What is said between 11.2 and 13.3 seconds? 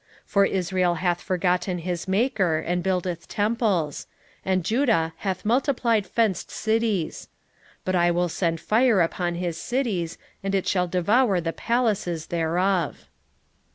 the palaces thereof.